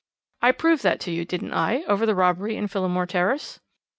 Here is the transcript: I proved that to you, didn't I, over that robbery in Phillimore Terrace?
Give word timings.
I 0.41 0.51
proved 0.51 0.81
that 0.81 0.99
to 1.01 1.11
you, 1.11 1.25
didn't 1.25 1.53
I, 1.53 1.83
over 1.83 2.07
that 2.07 2.15
robbery 2.15 2.55
in 2.57 2.67
Phillimore 2.67 3.05
Terrace? 3.07 3.59